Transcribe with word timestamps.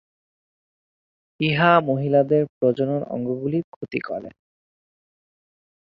ইহা 1.39 1.71
মহিলাদের 1.81 2.43
প্রজনন 2.57 3.01
অঙ্গগুলির 3.07 3.65
ক্ষতি 3.71 3.99
করে। 3.99 4.29